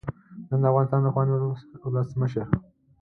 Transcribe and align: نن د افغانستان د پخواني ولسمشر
نن 0.49 0.59
د 0.61 0.65
افغانستان 0.69 0.99
د 1.03 1.07
پخواني 1.09 1.31
ولسمشر 1.85 2.47